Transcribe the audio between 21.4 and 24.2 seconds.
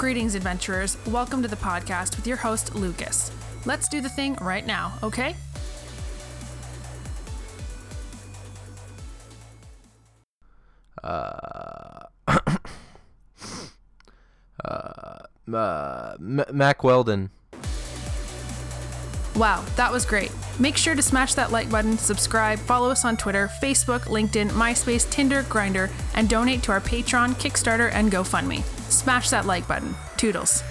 like button, subscribe, follow us on Twitter, Facebook,